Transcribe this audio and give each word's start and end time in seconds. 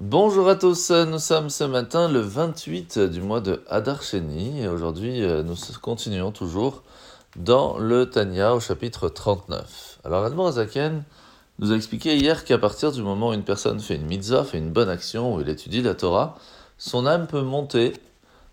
Bonjour 0.00 0.48
à 0.48 0.56
tous, 0.56 0.90
nous 0.90 1.20
sommes 1.20 1.50
ce 1.50 1.62
matin 1.62 2.08
le 2.08 2.18
28 2.18 2.98
du 2.98 3.20
mois 3.20 3.40
de 3.40 3.62
Hadar 3.68 4.02
Sheni 4.02 4.60
et 4.60 4.66
aujourd'hui 4.66 5.22
euh, 5.22 5.44
nous 5.44 5.54
continuons 5.80 6.32
toujours 6.32 6.82
dans 7.36 7.78
le 7.78 8.10
Tanya 8.10 8.56
au 8.56 8.60
chapitre 8.60 9.08
39. 9.08 10.00
Alors 10.02 10.24
Admor 10.24 10.48
Azaken 10.48 11.04
nous 11.60 11.70
a 11.70 11.76
expliqué 11.76 12.16
hier 12.16 12.44
qu'à 12.44 12.58
partir 12.58 12.90
du 12.90 13.02
moment 13.02 13.28
où 13.28 13.34
une 13.34 13.44
personne 13.44 13.78
fait 13.78 13.94
une 13.94 14.06
mitzvah, 14.06 14.42
fait 14.42 14.58
une 14.58 14.72
bonne 14.72 14.88
action, 14.88 15.36
où 15.36 15.40
il 15.40 15.48
étudie 15.48 15.80
la 15.80 15.94
Torah, 15.94 16.36
son 16.76 17.06
âme 17.06 17.28
peut 17.28 17.42
monter, 17.42 17.92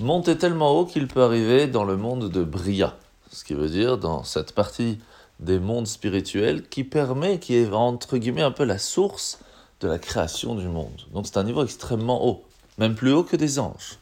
monter 0.00 0.38
tellement 0.38 0.70
haut 0.70 0.86
qu'il 0.86 1.06
peut 1.06 1.22
arriver 1.22 1.66
dans 1.66 1.84
le 1.84 1.98
monde 1.98 2.30
de 2.30 2.44
Bria, 2.44 2.96
ce 3.30 3.44
qui 3.44 3.52
veut 3.52 3.68
dire 3.68 3.98
dans 3.98 4.24
cette 4.24 4.52
partie 4.52 5.00
des 5.38 5.58
mondes 5.58 5.86
spirituels 5.86 6.66
qui 6.66 6.82
permet, 6.82 7.38
qui 7.38 7.56
est 7.56 7.70
entre 7.74 8.16
guillemets 8.16 8.40
un 8.40 8.52
peu 8.52 8.64
la 8.64 8.78
source 8.78 9.38
de 9.80 9.88
la 9.88 9.98
création 9.98 10.54
du 10.54 10.68
monde. 10.68 11.02
Donc 11.12 11.26
c'est 11.26 11.38
un 11.38 11.44
niveau 11.44 11.62
extrêmement 11.62 12.26
haut, 12.26 12.44
même 12.78 12.94
plus 12.94 13.12
haut 13.12 13.24
que 13.24 13.36
des 13.36 13.58
anges. 13.58 13.98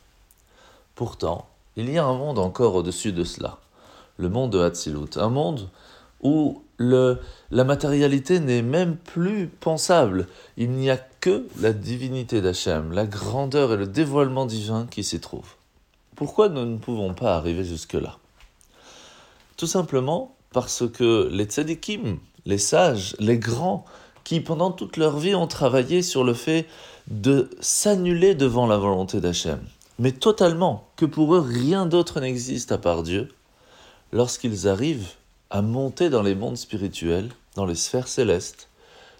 Pourtant, 0.94 1.48
il 1.76 1.90
y 1.90 1.98
a 1.98 2.04
un 2.04 2.16
monde 2.16 2.38
encore 2.38 2.74
au-dessus 2.74 3.12
de 3.12 3.24
cela, 3.24 3.58
le 4.16 4.28
monde 4.28 4.52
de 4.52 4.60
Hatzilut, 4.60 5.16
un 5.16 5.28
monde 5.28 5.68
où 6.22 6.62
le, 6.76 7.18
la 7.50 7.64
matérialité 7.64 8.40
n'est 8.40 8.62
même 8.62 8.96
plus 8.96 9.48
pensable. 9.48 10.28
Il 10.56 10.70
n'y 10.70 10.90
a 10.90 10.96
que 10.96 11.46
la 11.60 11.72
divinité 11.72 12.40
d'Hachem, 12.40 12.92
la 12.92 13.06
grandeur 13.06 13.72
et 13.72 13.76
le 13.76 13.86
dévoilement 13.86 14.46
divin 14.46 14.86
qui 14.90 15.04
s'y 15.04 15.20
trouvent. 15.20 15.54
Pourquoi 16.16 16.48
nous 16.48 16.64
ne 16.64 16.78
pouvons 16.78 17.12
pas 17.14 17.36
arriver 17.36 17.64
jusque-là? 17.64 18.18
Tout 19.56 19.66
simplement 19.66 20.34
parce 20.52 20.88
que 20.88 21.28
les 21.30 21.44
tzadikim, 21.44 22.18
les 22.46 22.58
sages, 22.58 23.16
les 23.18 23.38
grands, 23.38 23.84
qui 24.24 24.40
pendant 24.40 24.72
toute 24.72 24.96
leur 24.96 25.18
vie 25.18 25.34
ont 25.34 25.46
travaillé 25.46 26.02
sur 26.02 26.24
le 26.24 26.34
fait 26.34 26.66
de 27.08 27.50
s'annuler 27.60 28.34
devant 28.34 28.66
la 28.66 28.78
volonté 28.78 29.20
d'Hachem, 29.20 29.60
mais 29.98 30.12
totalement, 30.12 30.88
que 30.96 31.04
pour 31.04 31.34
eux 31.34 31.40
rien 31.46 31.86
d'autre 31.86 32.20
n'existe 32.20 32.72
à 32.72 32.78
part 32.78 33.02
Dieu, 33.02 33.32
lorsqu'ils 34.12 34.66
arrivent 34.66 35.12
à 35.50 35.62
monter 35.62 36.10
dans 36.10 36.22
les 36.22 36.34
mondes 36.34 36.56
spirituels, 36.56 37.30
dans 37.54 37.66
les 37.66 37.74
sphères 37.74 38.08
célestes, 38.08 38.68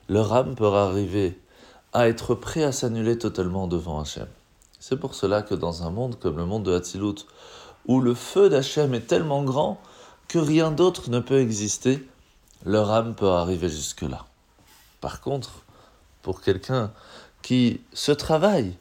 leur 0.09 0.33
âme 0.33 0.55
peut 0.55 0.67
arriver 0.67 1.39
à 1.93 2.09
être 2.09 2.35
prêt 2.35 2.65
à 2.65 2.73
s'annuler 2.73 3.19
totalement 3.19 3.69
devant 3.69 4.01
Hachem. 4.01 4.27
C'est 4.81 4.99
pour 4.99 5.15
cela 5.15 5.43
que 5.43 5.55
dans 5.55 5.83
un 5.83 5.91
monde 5.91 6.19
comme 6.19 6.37
le 6.37 6.45
monde 6.45 6.65
de 6.65 6.75
Hatzilut, 6.75 7.27
où 7.87 8.01
le 8.01 8.15
feu 8.15 8.49
d'Hachem 8.49 8.95
est 8.95 9.07
tellement 9.07 9.45
grand 9.45 9.81
que 10.29 10.39
rien 10.39 10.71
d'autre 10.71 11.11
ne 11.11 11.21
peut 11.21 11.39
exister, 11.39 12.07
leur 12.65 12.91
âme 12.91 13.15
peut 13.15 13.29
arriver 13.29 13.69
jusque-là. 13.69 14.27
Par 15.05 15.21
contre, 15.21 15.67
pour 16.23 16.41
quelqu'un 16.41 16.91
qui 17.43 17.83
se 17.93 18.11
travaille, 18.11 18.75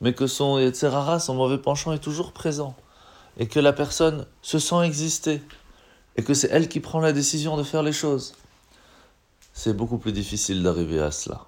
mais 0.00 0.12
que 0.12 0.26
son 0.26 0.58
son 0.72 1.34
mauvais 1.36 1.58
penchant 1.58 1.92
est 1.92 2.00
toujours 2.00 2.32
présent, 2.32 2.74
et 3.38 3.46
que 3.46 3.60
la 3.60 3.72
personne 3.72 4.26
se 4.42 4.58
sent 4.58 4.82
exister, 4.82 5.40
et 6.16 6.24
que 6.24 6.34
c'est 6.34 6.48
elle 6.50 6.68
qui 6.68 6.80
prend 6.80 6.98
la 6.98 7.12
décision 7.12 7.56
de 7.56 7.62
faire 7.62 7.84
les 7.84 7.92
choses, 7.92 8.34
c'est 9.52 9.76
beaucoup 9.76 9.98
plus 9.98 10.10
difficile 10.10 10.60
d'arriver 10.60 10.98
à 11.00 11.12
cela. 11.12 11.46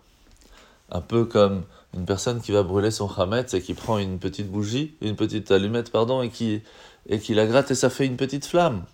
Un 0.92 1.00
peu 1.00 1.24
comme 1.24 1.64
une 1.92 2.06
personne 2.06 2.40
qui 2.40 2.52
va 2.52 2.62
brûler 2.62 2.92
son 2.92 3.08
chametz 3.08 3.54
et 3.54 3.60
qui 3.60 3.74
prend 3.74 3.98
une 3.98 4.20
petite 4.20 4.48
bougie, 4.48 4.94
une 5.00 5.16
petite 5.16 5.50
allumette, 5.50 5.90
pardon, 5.90 6.22
et 6.22 6.30
qui, 6.30 6.62
et 7.08 7.18
qui 7.18 7.34
la 7.34 7.44
gratte 7.44 7.72
et 7.72 7.74
ça 7.74 7.90
fait 7.90 8.06
une 8.06 8.16
petite 8.16 8.46
flamme. 8.46 8.84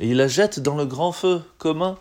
Et 0.00 0.08
il 0.08 0.16
la 0.16 0.26
jette 0.26 0.58
dans 0.58 0.74
le 0.74 0.86
grand 0.86 1.12
feu 1.12 1.42
commun 1.58 1.98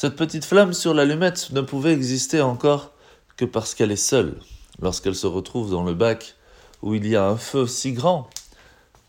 cette 0.00 0.14
petite 0.14 0.44
flamme 0.44 0.74
sur 0.74 0.94
l'allumette 0.94 1.50
ne 1.50 1.60
pouvait 1.60 1.92
exister 1.92 2.40
encore 2.40 2.92
que 3.36 3.44
parce 3.44 3.74
qu'elle 3.74 3.90
est 3.90 3.96
seule. 3.96 4.38
Lorsqu'elle 4.80 5.16
se 5.16 5.26
retrouve 5.26 5.72
dans 5.72 5.82
le 5.82 5.92
bac 5.92 6.36
où 6.82 6.94
il 6.94 7.04
y 7.04 7.16
a 7.16 7.26
un 7.26 7.36
feu 7.36 7.66
si 7.66 7.94
grand, 7.94 8.30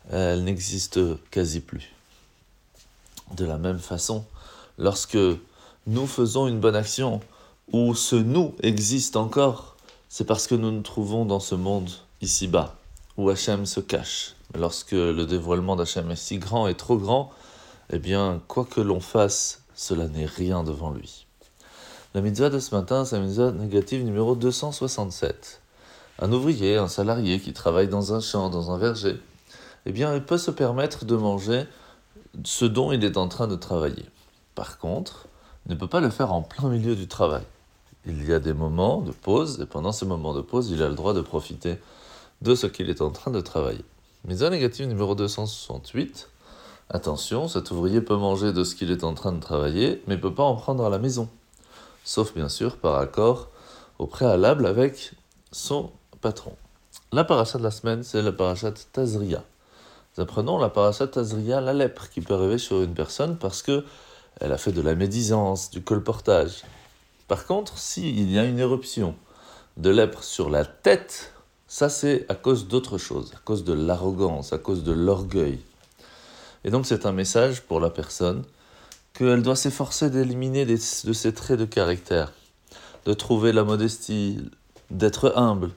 elle 0.10 0.44
n'existe 0.44 1.00
quasi 1.30 1.60
plus. 1.60 1.94
De 3.36 3.46
la 3.46 3.60
même 3.60 3.78
façon, 3.78 4.26
lorsque 4.80 5.20
nous 5.86 6.08
faisons 6.08 6.48
une 6.48 6.60
bonne 6.60 6.76
action, 6.76 7.22
où 7.72 7.94
ce 7.94 8.16
nous 8.16 8.56
existe 8.64 9.16
encore, 9.16 9.76
c'est 10.10 10.26
parce 10.26 10.48
que 10.48 10.56
nous 10.56 10.72
nous 10.72 10.82
trouvons 10.82 11.24
dans 11.24 11.40
ce 11.40 11.54
monde 11.54 11.92
ici-bas, 12.22 12.76
où 13.16 13.30
Hachem 13.30 13.68
se 13.68 13.80
cache. 13.80 14.34
Lorsque 14.58 14.94
le 14.94 15.28
dévoilement 15.28 15.76
d'Hachem 15.76 16.10
est 16.10 16.16
si 16.16 16.40
grand 16.40 16.68
et 16.68 16.74
trop 16.74 16.98
grand, 16.98 17.32
eh 17.94 18.00
bien, 18.00 18.42
quoi 18.48 18.66
que 18.66 18.82
l'on 18.82 19.00
fasse, 19.00 19.62
cela 19.80 20.10
n'est 20.10 20.26
rien 20.26 20.66
devant 20.66 20.92
lui. 20.92 21.26
La 22.14 22.20
mitzvah 22.20 22.50
de 22.50 22.60
ce 22.60 22.76
matin, 22.76 23.06
c'est 23.06 23.18
la 23.18 23.24
mitzvah 23.24 23.52
négative 23.52 24.04
numéro 24.04 24.36
267. 24.36 25.62
Un 26.20 26.34
ouvrier, 26.34 26.76
un 26.76 26.90
salarié 26.90 27.40
qui 27.40 27.54
travaille 27.54 27.88
dans 27.88 28.14
un 28.14 28.20
champ, 28.20 28.50
dans 28.50 28.72
un 28.72 28.78
verger, 28.78 29.22
eh 29.86 29.94
bien, 29.94 30.14
il 30.14 30.22
peut 30.22 30.38
se 30.38 30.52
permettre 30.52 31.06
de 31.06 31.16
manger 31.16 31.64
ce 32.44 32.66
dont 32.66 32.92
il 32.92 33.06
est 33.06 33.16
en 33.16 33.30
train 33.30 33.48
de 33.48 33.56
travailler. 33.56 34.04
Par 34.54 34.80
contre, 34.80 35.28
il 35.66 35.72
ne 35.72 35.78
peut 35.78 35.88
pas 35.88 36.02
le 36.02 36.10
faire 36.10 36.34
en 36.34 36.42
plein 36.42 36.68
milieu 36.68 36.98
du 36.98 37.08
travail. 37.08 37.44
Il 38.06 38.28
y 38.28 38.34
a 38.34 38.42
des 38.42 38.54
moments 38.54 39.00
de 39.00 39.12
pause, 39.12 39.62
et 39.62 39.66
pendant 39.66 39.94
ces 39.94 40.06
moments 40.06 40.34
de 40.34 40.42
pause, 40.42 40.72
il 40.72 40.84
a 40.84 40.90
le 40.90 40.96
droit 40.96 41.14
de 41.14 41.22
profiter 41.22 41.80
de 42.42 42.54
ce 42.54 42.68
qu'il 42.68 42.90
est 42.90 43.02
en 43.02 43.12
train 43.12 43.32
de 43.32 43.40
travailler. 43.40 43.86
Mitzvah 44.26 44.50
négative 44.50 44.88
numéro 44.88 45.16
268. 45.16 46.28
Attention, 46.92 47.48
cet 47.48 47.70
ouvrier 47.70 48.02
peut 48.02 48.16
manger 48.16 48.52
de 48.52 48.64
ce 48.64 48.74
qu'il 48.74 48.90
est 48.90 49.04
en 49.04 49.14
train 49.14 49.32
de 49.32 49.40
travailler, 49.40 50.02
mais 50.08 50.16
ne 50.16 50.22
peut 50.22 50.34
pas 50.34 50.42
en 50.42 50.56
prendre 50.56 50.84
à 50.84 50.90
la 50.90 50.98
maison. 50.98 51.30
Sauf 52.04 52.34
bien 52.34 52.50
sûr 52.50 52.78
par 52.78 52.96
accord 52.96 53.50
au 54.00 54.08
préalable 54.08 54.66
avec 54.66 55.12
son 55.52 55.92
patron. 56.20 56.54
La 57.12 57.24
paracha 57.24 57.60
de 57.60 57.64
la 57.64 57.70
semaine, 57.70 58.02
c'est 58.02 58.24
la 58.24 58.32
paracha 58.32 58.72
Tazria. 58.72 59.44
Nous 60.18 60.24
apprenons 60.24 60.58
la 60.58 60.70
paracha 60.70 61.06
Tazria, 61.06 61.62
la 61.62 61.74
lèpre, 61.74 62.10
qui 62.10 62.22
peut 62.22 62.34
arriver 62.34 62.58
sur 62.58 62.82
une 62.82 62.96
personne 62.96 63.38
parce 63.38 63.62
que 63.62 63.86
elle 64.40 64.52
a 64.52 64.58
fait 64.58 64.72
de 64.72 64.82
la 64.82 64.96
médisance, 64.96 65.70
du 65.70 65.84
colportage. 65.84 66.64
Par 67.28 67.46
contre, 67.46 67.78
s'il 67.78 68.32
y 68.32 68.40
a 68.40 68.46
une 68.46 68.58
éruption 68.58 69.14
de 69.78 69.92
lèpre 69.92 70.24
sur 70.24 70.50
la 70.50 70.66
tête, 70.66 71.34
ça 71.68 71.88
c'est 71.88 72.26
à 72.30 72.36
cause 72.36 72.68
d'autre 72.68 72.98
chose, 72.98 73.32
à 73.36 73.40
cause 73.46 73.64
de 73.64 73.74
l'arrogance, 73.74 74.54
à 74.54 74.58
cause 74.58 74.84
de 74.84 74.92
l'orgueil. 74.92 75.60
Et 76.64 76.72
donc 76.72 76.86
c'est 76.86 77.06
un 77.06 77.12
message 77.12 77.62
pour 77.62 77.80
la 77.80 77.90
personne 77.90 78.44
qu'elle 79.14 79.42
doit 79.42 79.56
s'efforcer 79.56 80.10
d'éliminer 80.10 80.66
de 80.66 80.76
ses 80.78 81.34
traits 81.34 81.60
de 81.60 81.66
caractère, 81.66 82.34
de 83.06 83.14
trouver 83.14 83.52
la 83.52 83.64
modestie, 83.64 84.40
d'être 84.92 85.34
humble. 85.36 85.72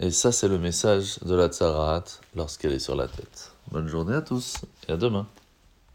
Et 0.00 0.10
ça 0.10 0.32
c'est 0.32 0.48
le 0.48 0.58
message 0.58 1.18
de 1.20 1.34
la 1.34 1.48
tsarat 1.48 2.04
lorsqu'elle 2.34 2.72
est 2.72 2.78
sur 2.78 2.96
la 2.96 3.08
tête. 3.08 3.52
Bonne 3.70 3.88
journée 3.88 4.14
à 4.14 4.22
tous 4.22 4.56
et 4.88 4.92
à 4.92 4.96
demain. 4.96 5.26